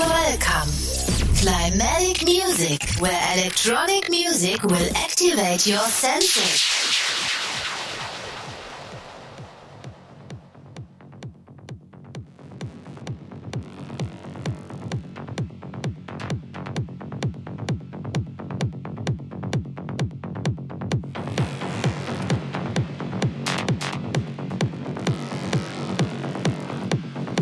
Welcome. 0.00 0.72
Climatic 1.36 2.24
Music, 2.24 2.82
where 3.00 3.20
electronic 3.34 4.08
music 4.08 4.62
will 4.62 4.96
activate 4.96 5.66
your 5.66 5.78
senses. 5.80 6.70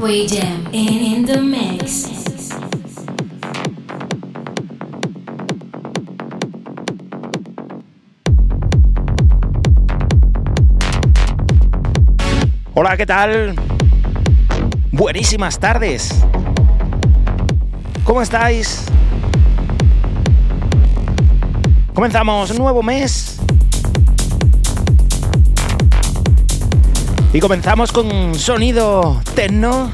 We 0.01 0.27
jam 0.27 0.67
in, 0.73 1.15
in 1.15 1.25
the 1.25 1.41
mix. 1.41 2.18
¿Qué 12.97 13.05
tal? 13.05 13.55
Buenísimas 14.93 15.59
tardes. 15.59 16.25
¿Cómo 18.03 18.23
estáis? 18.23 18.87
Comenzamos 21.93 22.51
un 22.51 22.57
nuevo 22.57 22.83
mes. 22.83 23.41
Y 27.35 27.41
comenzamos 27.41 27.93
con 27.93 28.35
sonido 28.35 29.21
techno. 29.35 29.93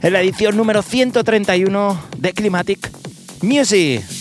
En 0.00 0.12
la 0.12 0.20
edición 0.20 0.56
número 0.56 0.82
131 0.82 2.00
de 2.18 2.32
Climatic 2.34 2.90
Music. 3.42 4.17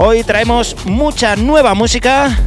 Hoy 0.00 0.22
traemos 0.22 0.76
mucha 0.86 1.34
nueva 1.34 1.74
música. 1.74 2.38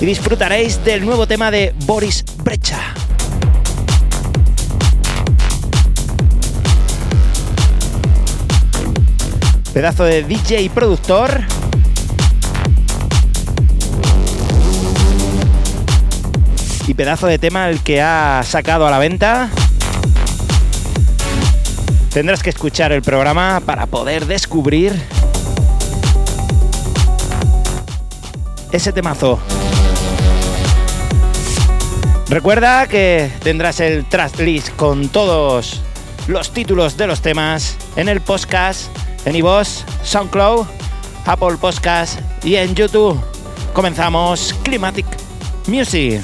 Y 0.00 0.06
disfrutaréis 0.06 0.84
del 0.84 1.04
nuevo 1.04 1.26
tema 1.26 1.50
de 1.50 1.74
Boris 1.86 2.24
Brecha. 2.44 2.78
Pedazo 9.74 10.04
de 10.04 10.22
DJ 10.22 10.62
y 10.62 10.68
productor. 10.68 11.40
Y 16.86 16.94
pedazo 16.94 17.26
de 17.26 17.40
tema 17.40 17.68
el 17.68 17.80
que 17.80 18.00
ha 18.00 18.44
sacado 18.44 18.86
a 18.86 18.90
la 18.92 19.00
venta. 19.00 19.50
Tendrás 22.12 22.42
que 22.42 22.50
escuchar 22.50 22.92
el 22.92 23.00
programa 23.00 23.62
para 23.64 23.86
poder 23.86 24.26
descubrir 24.26 24.92
ese 28.70 28.92
temazo. 28.92 29.38
Recuerda 32.28 32.86
que 32.86 33.30
tendrás 33.42 33.80
el 33.80 34.04
track 34.04 34.38
list 34.40 34.76
con 34.76 35.08
todos 35.08 35.80
los 36.28 36.52
títulos 36.52 36.98
de 36.98 37.06
los 37.06 37.22
temas 37.22 37.78
en 37.96 38.10
el 38.10 38.20
podcast, 38.20 38.94
en 39.24 39.36
iVoox, 39.36 39.84
SoundCloud, 40.02 40.66
Apple 41.24 41.56
Podcast 41.58 42.20
y 42.44 42.56
en 42.56 42.74
YouTube. 42.74 43.18
Comenzamos 43.72 44.54
Climatic 44.62 45.06
Music. 45.66 46.20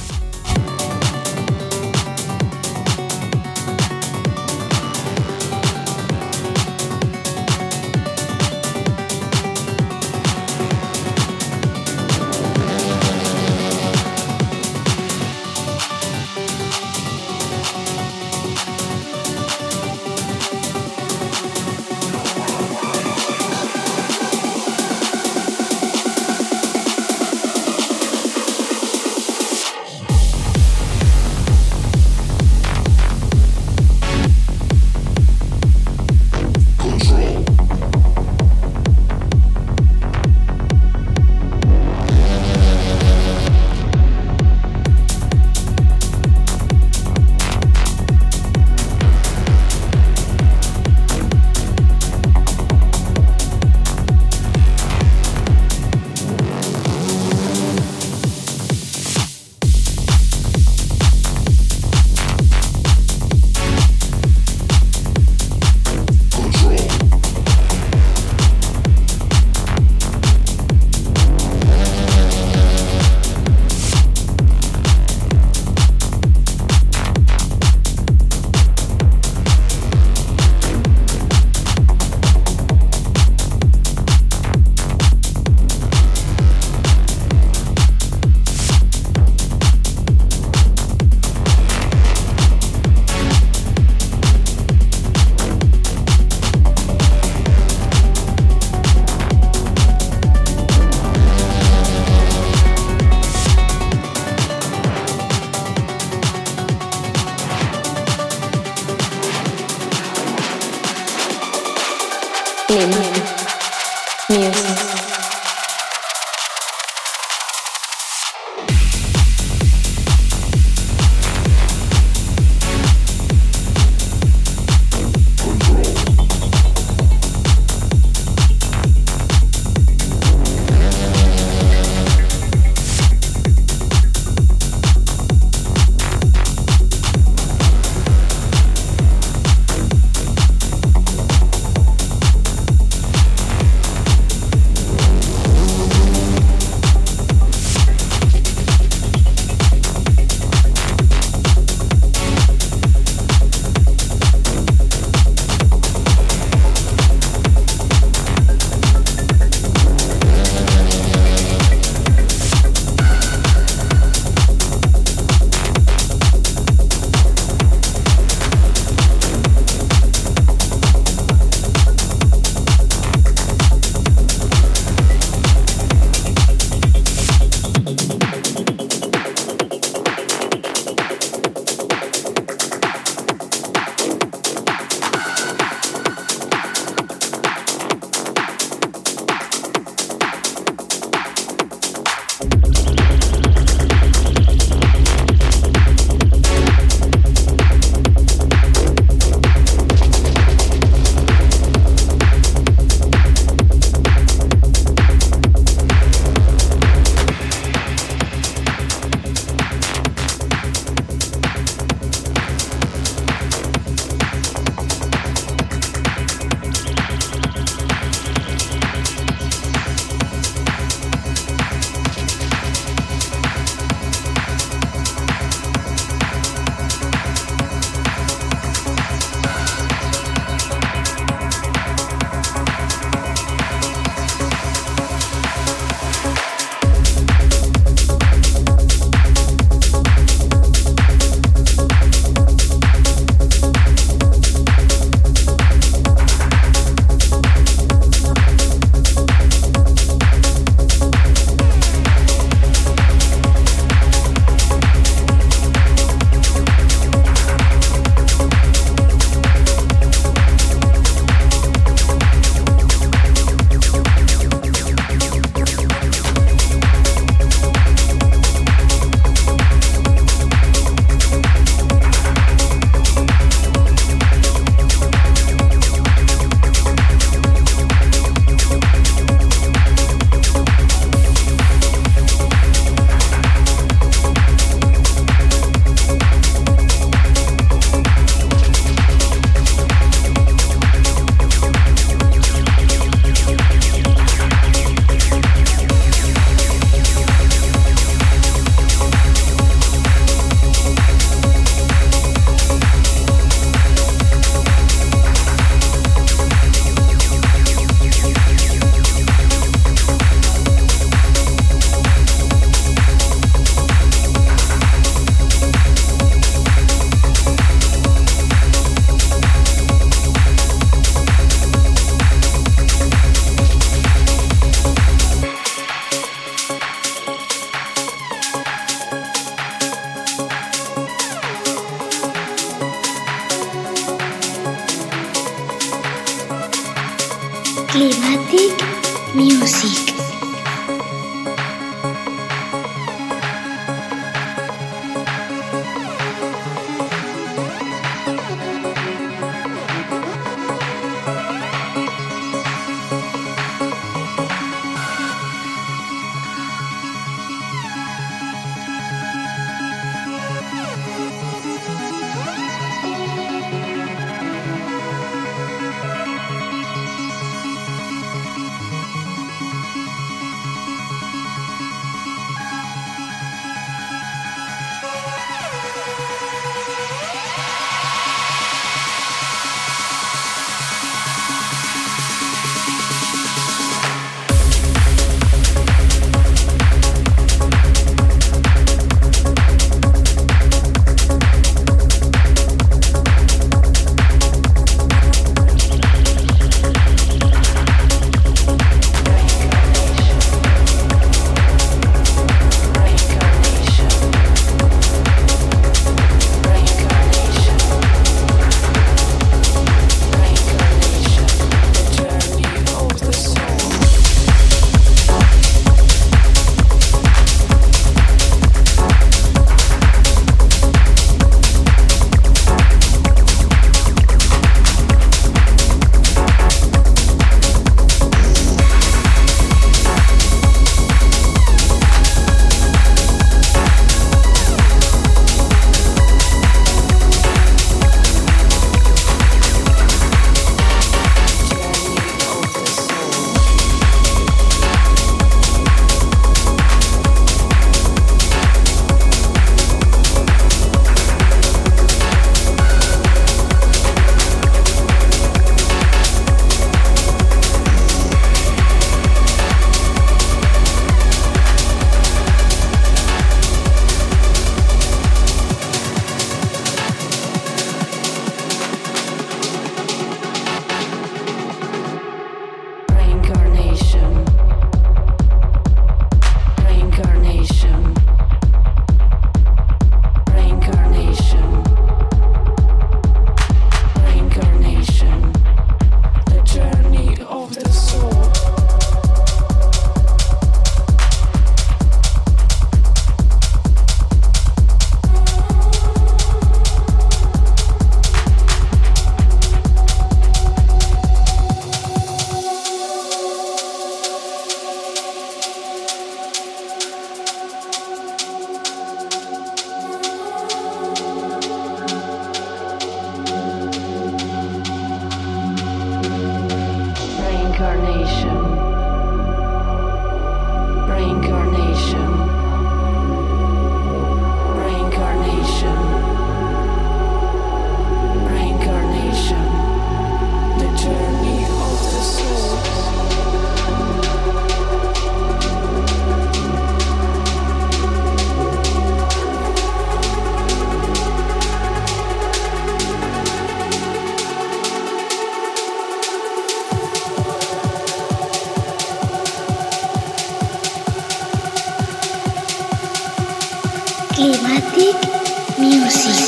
Music. 554.98 556.47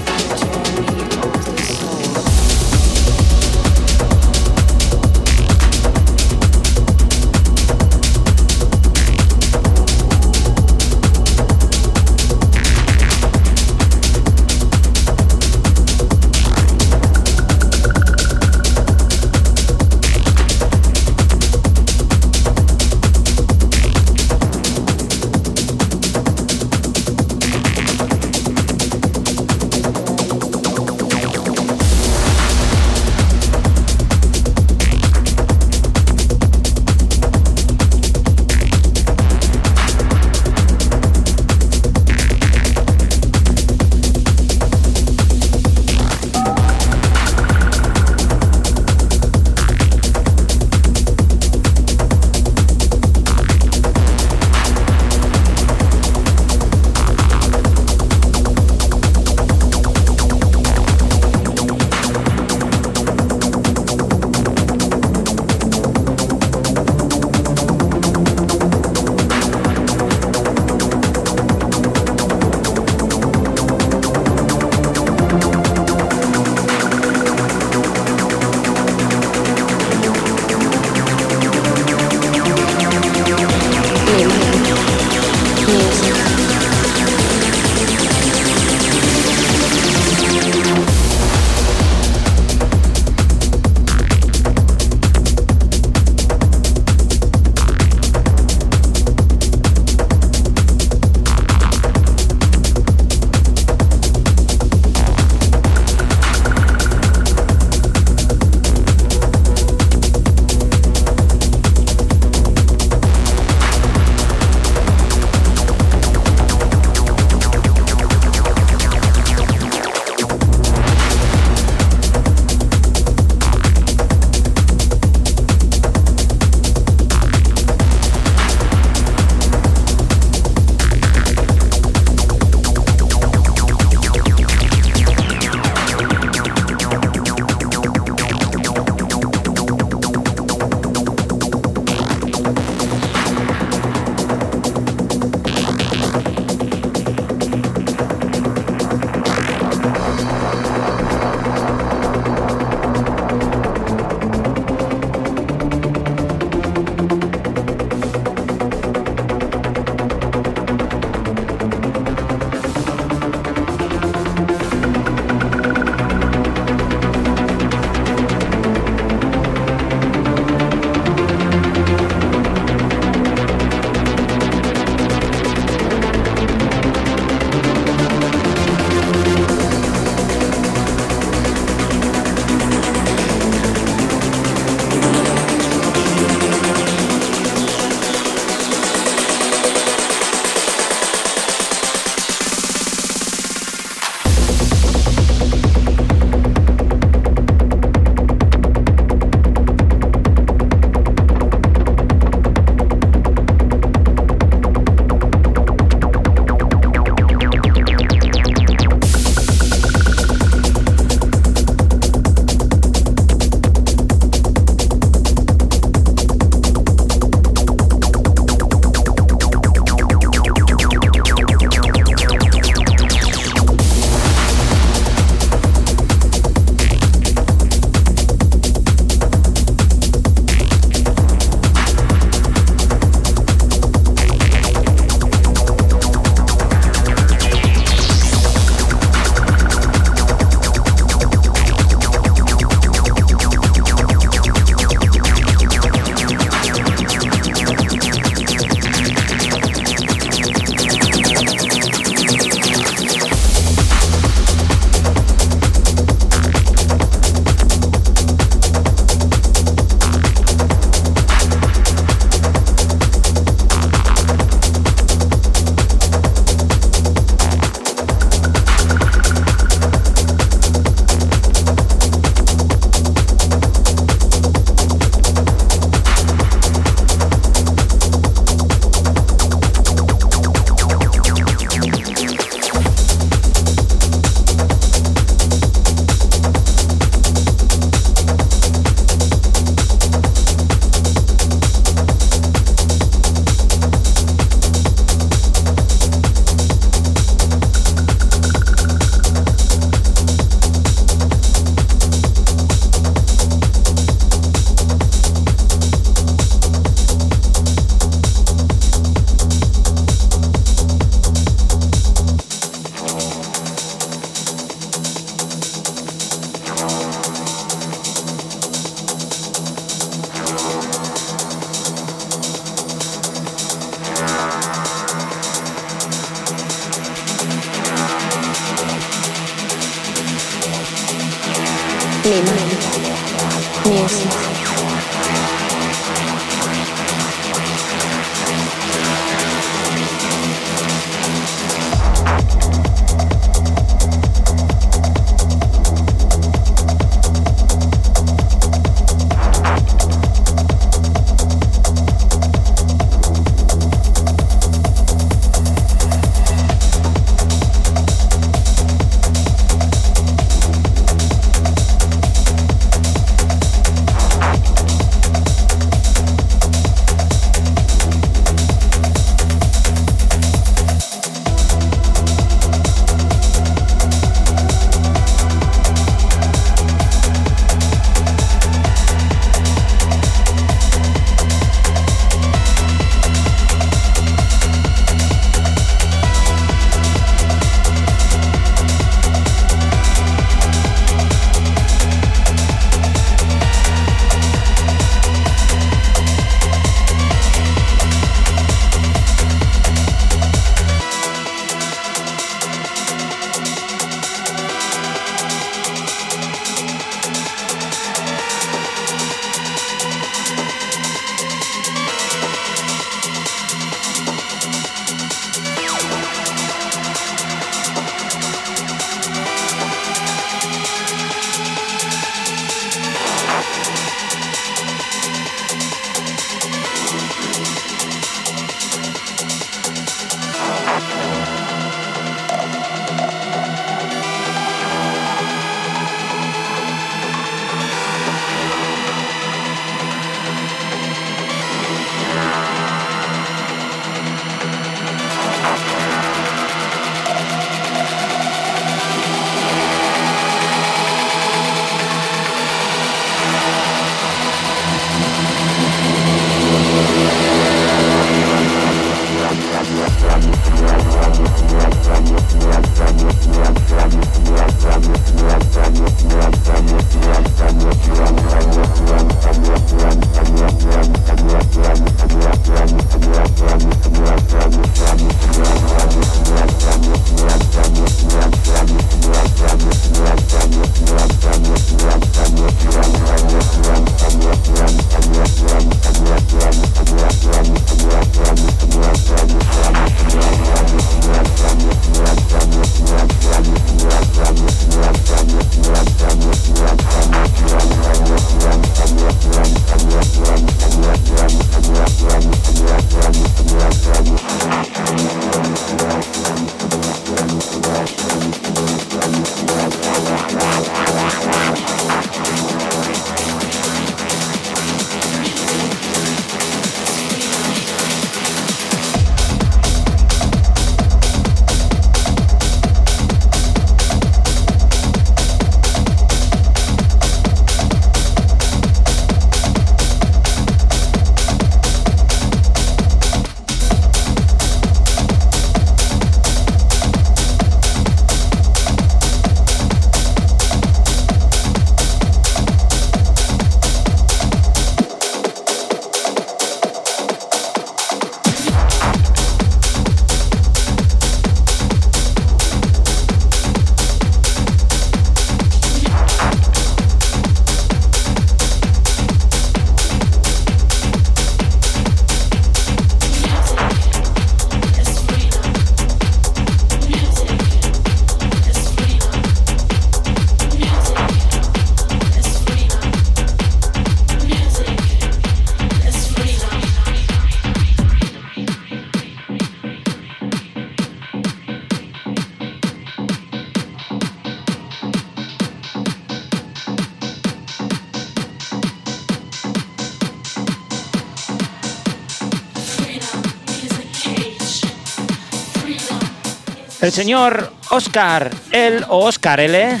El 597.06 597.12
señor 597.12 597.72
Oscar 597.90 598.50
L 598.72 599.04
o 599.08 599.26
Oscar 599.26 599.60
L. 599.60 600.00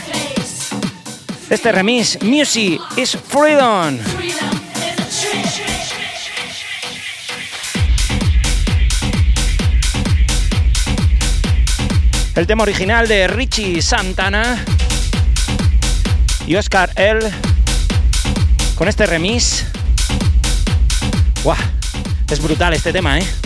Este 1.48 1.70
remix, 1.70 2.20
Music 2.20 2.80
is 2.96 3.16
Freedom. 3.28 3.96
El 12.34 12.46
tema 12.48 12.64
original 12.64 13.06
de 13.06 13.28
Richie 13.28 13.80
Santana 13.80 14.64
y 16.44 16.56
Oscar 16.56 16.90
L. 16.96 17.20
Con 18.74 18.88
este 18.88 19.06
remix. 19.06 19.64
¡Guau! 21.44 21.56
Es 22.28 22.42
brutal 22.42 22.74
este 22.74 22.92
tema, 22.92 23.20
¿eh? 23.20 23.45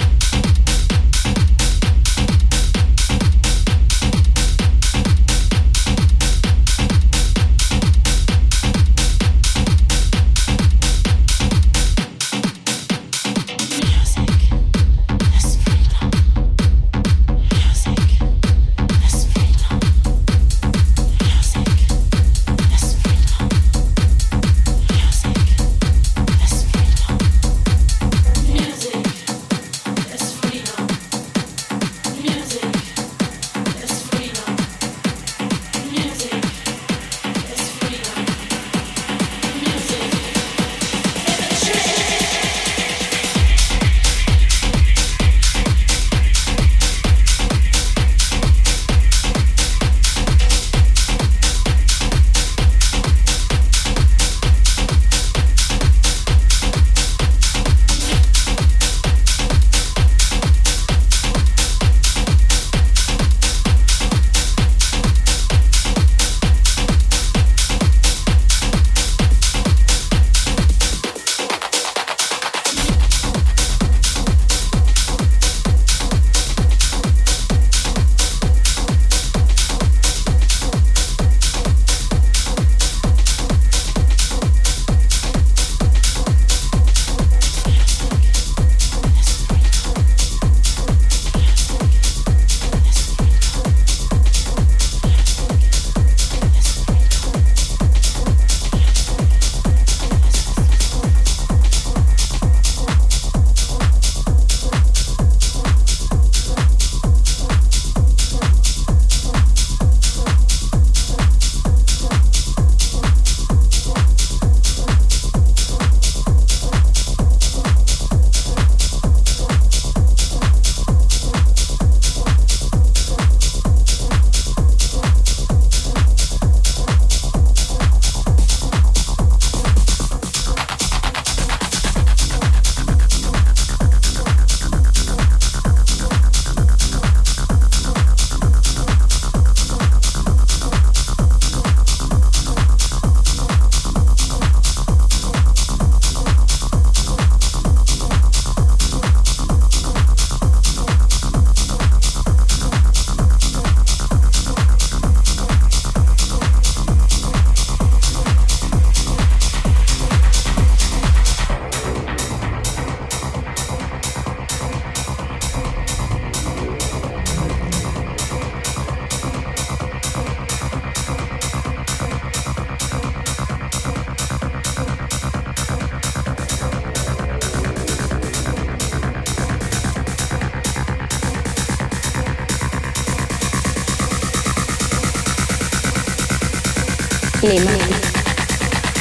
Lima. 187.42 187.72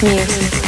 Music. 0.01 0.58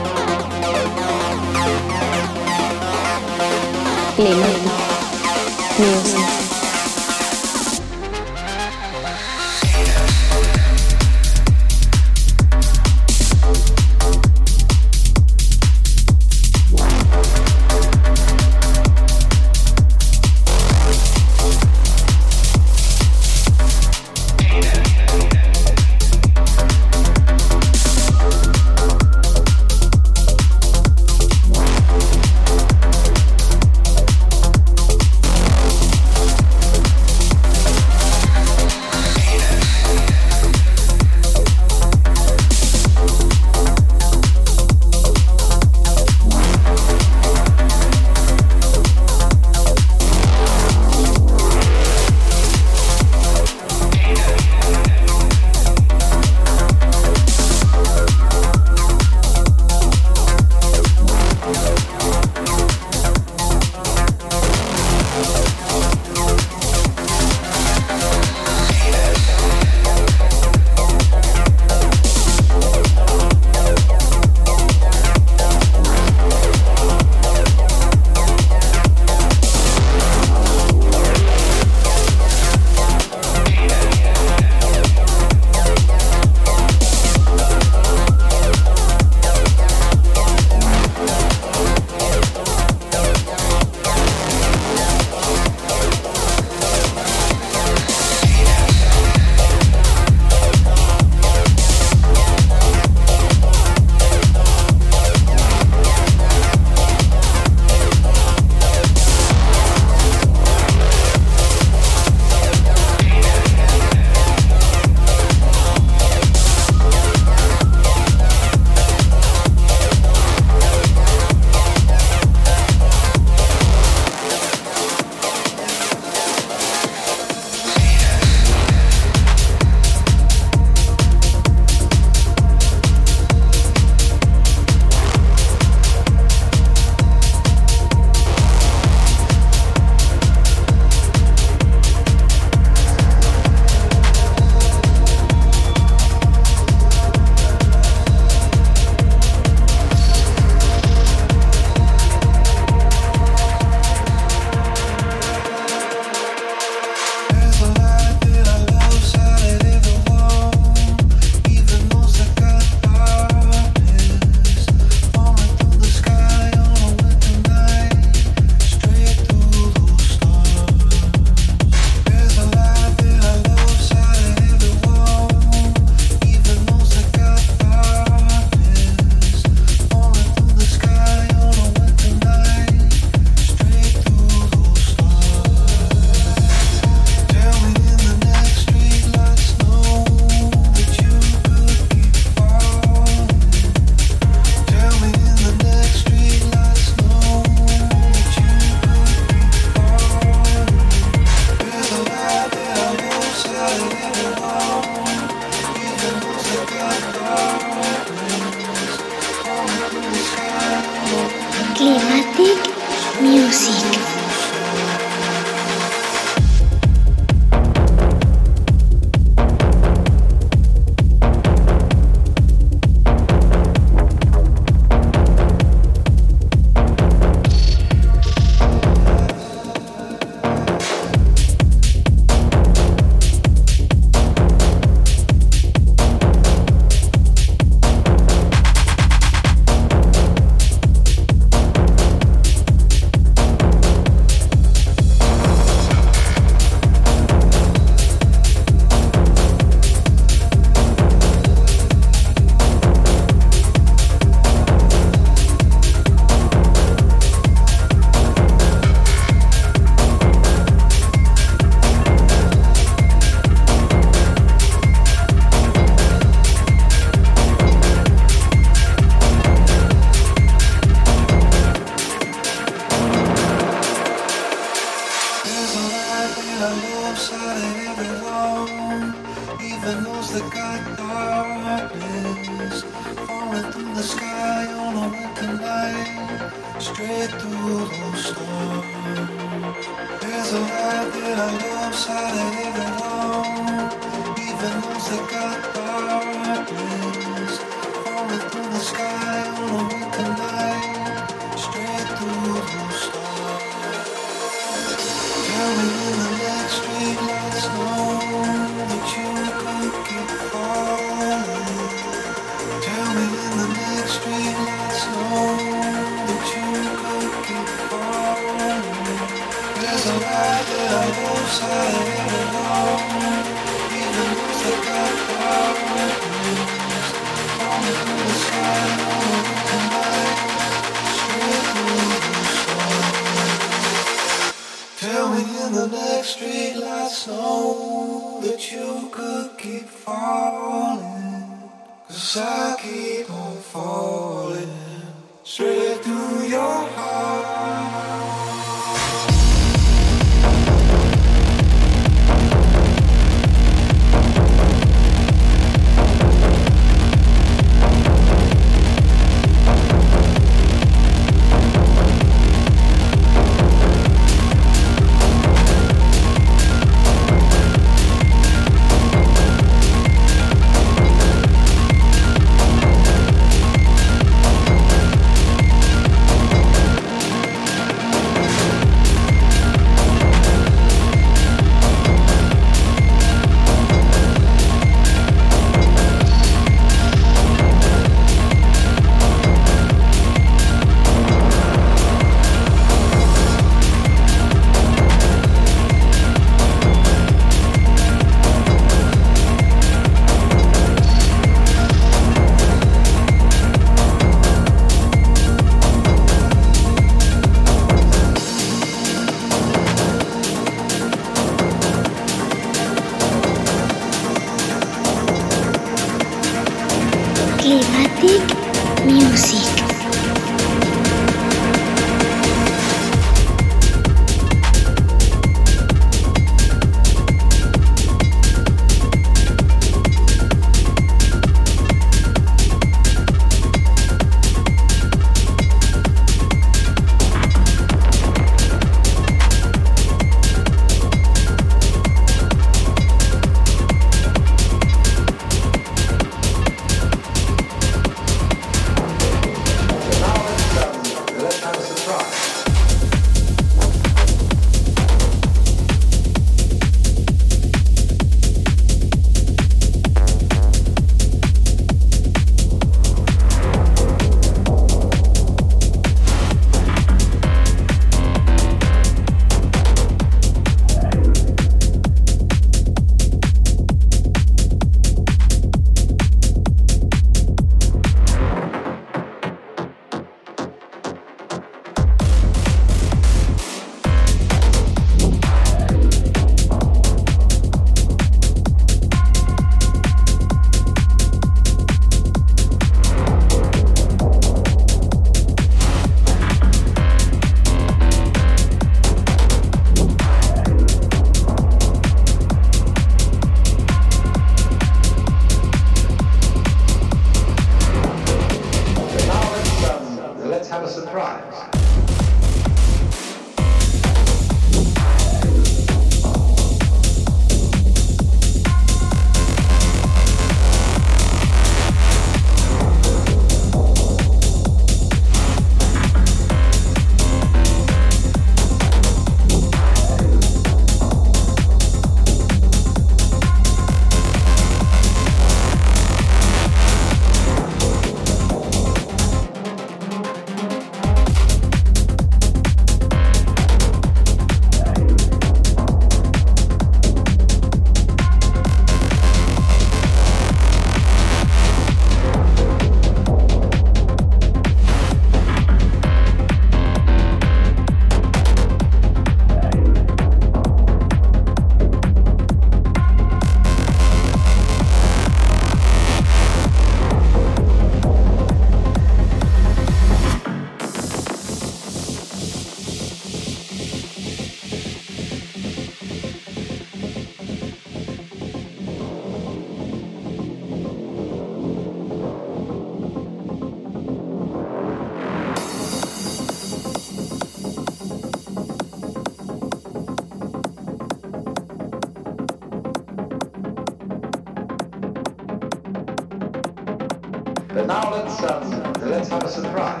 But 597.76 597.88
now 597.88 598.10
let's 598.10 598.42
um, 598.42 598.92
let's 599.02 599.28
have 599.28 599.44
a 599.44 599.48
surprise. 599.50 600.00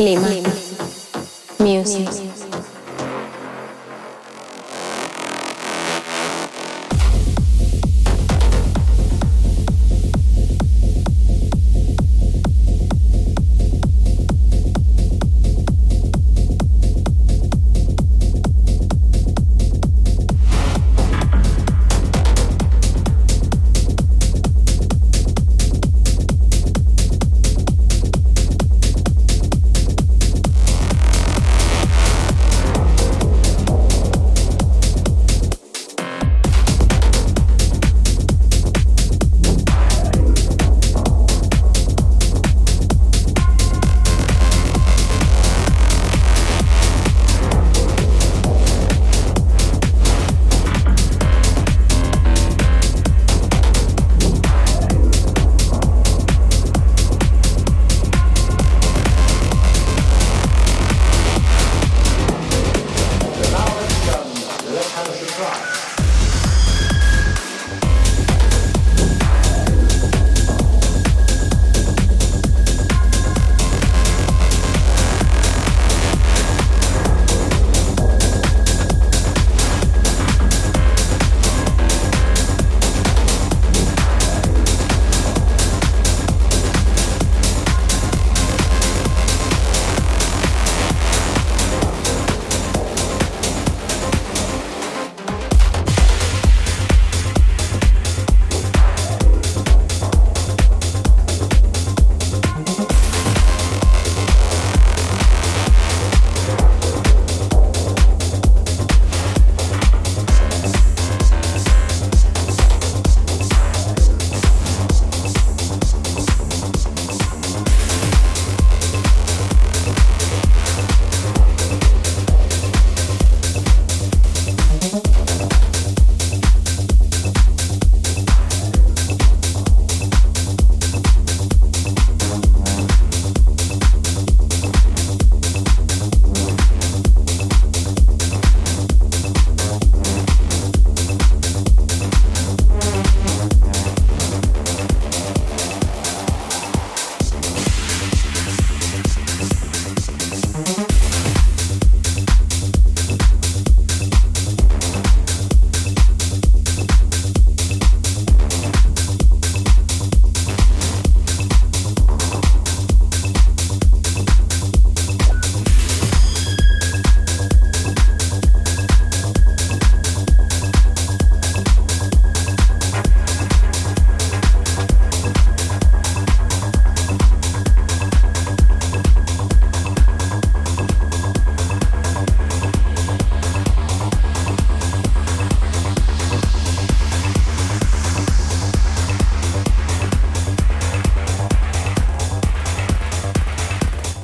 Lima. 0.00 0.26
Lima. 0.26 0.48
Music. 1.58 1.98
Music. 1.98 2.19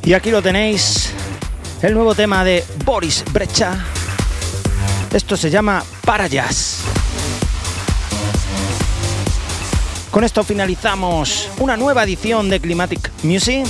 Y 0.06 0.14
aquí 0.14 0.30
lo 0.30 0.40
tenéis, 0.40 1.10
el 1.82 1.92
nuevo 1.92 2.14
tema 2.14 2.44
de 2.44 2.62
Boris 2.84 3.24
Brecha. 3.32 3.76
Esto 5.12 5.36
se 5.36 5.50
llama 5.50 5.82
Para 6.04 6.28
Jazz. 6.28 6.82
Con 10.12 10.22
esto 10.22 10.44
finalizamos 10.44 11.48
una 11.58 11.76
nueva 11.76 12.04
edición 12.04 12.48
de 12.48 12.60
Climatic 12.60 13.10
Music. 13.24 13.66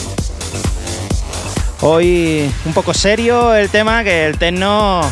Hoy 1.81 2.53
un 2.67 2.75
poco 2.75 2.93
serio 2.93 3.55
el 3.55 3.71
tema, 3.71 4.05
que 4.05 4.27
el 4.27 4.37
techno, 4.37 5.11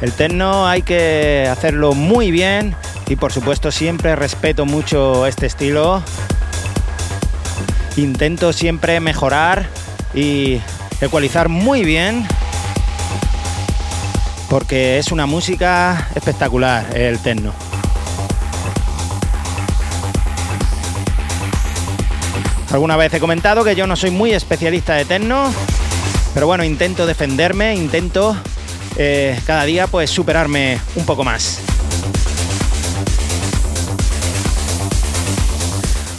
el 0.00 0.12
techno 0.12 0.66
hay 0.66 0.80
que 0.80 1.46
hacerlo 1.52 1.92
muy 1.92 2.30
bien 2.30 2.74
y 3.06 3.16
por 3.16 3.34
supuesto 3.34 3.70
siempre 3.70 4.16
respeto 4.16 4.64
mucho 4.64 5.26
este 5.26 5.44
estilo. 5.44 6.02
Intento 7.98 8.54
siempre 8.54 8.98
mejorar 9.00 9.77
y 10.14 10.60
ecualizar 11.00 11.48
muy 11.48 11.84
bien 11.84 12.26
porque 14.48 14.98
es 14.98 15.12
una 15.12 15.26
música 15.26 16.08
espectacular 16.14 16.96
el 16.96 17.18
techno. 17.18 17.52
Alguna 22.70 22.96
vez 22.96 23.12
he 23.14 23.20
comentado 23.20 23.64
que 23.64 23.74
yo 23.74 23.86
no 23.86 23.96
soy 23.96 24.10
muy 24.10 24.32
especialista 24.32 24.94
de 24.94 25.04
techno, 25.04 25.52
pero 26.34 26.46
bueno, 26.46 26.64
intento 26.64 27.06
defenderme, 27.06 27.74
intento 27.74 28.36
eh, 28.96 29.40
cada 29.46 29.64
día 29.64 29.86
pues 29.86 30.10
superarme 30.10 30.78
un 30.96 31.06
poco 31.06 31.24
más. 31.24 31.60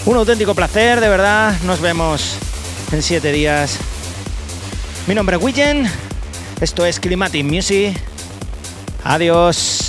Un 0.05 0.17
auténtico 0.17 0.55
placer, 0.55 0.99
de 1.01 1.07
verdad. 1.07 1.55
Nos 1.65 1.81
vemos 1.81 2.39
en 2.91 3.03
siete 3.03 3.31
días. 3.31 3.77
Mi 5.07 5.15
nombre 5.15 5.37
es 5.37 5.43
Willen. 5.43 5.89
Esto 6.61 6.85
es 6.85 6.99
Climatic 6.99 7.43
Music. 7.43 7.97
Adiós. 9.03 9.88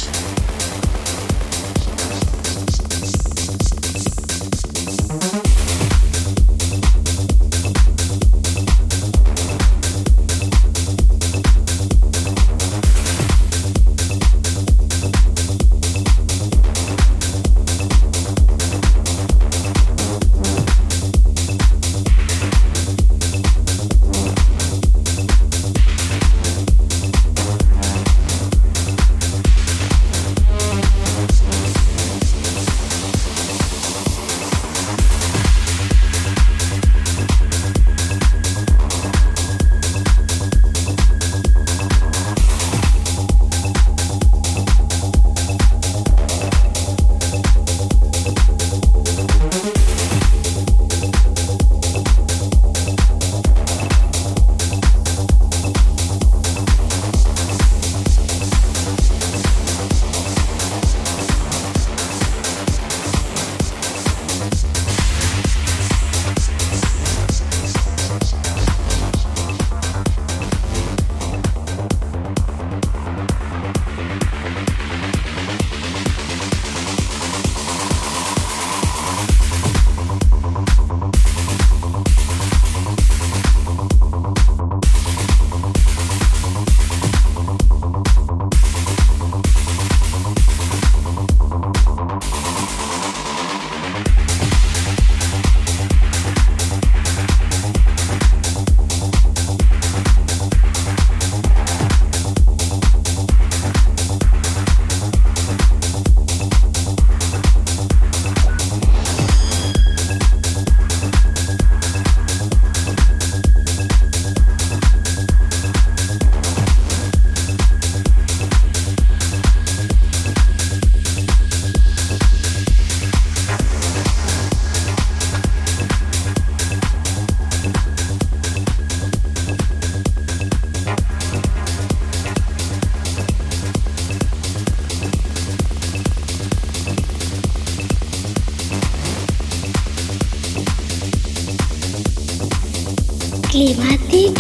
Climatic 144.11 144.40